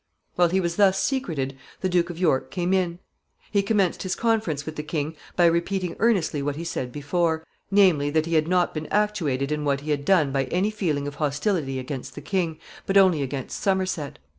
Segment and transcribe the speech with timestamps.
[0.33, 2.97] While he was thus secreted, the Duke of York came in.
[3.51, 8.09] He commenced his conference with the king by repeating earnestly what he said before, namely,
[8.09, 11.17] that he had not been actuated in what he had done by any feeling of
[11.21, 14.17] hostility against the king, but only against Somerset.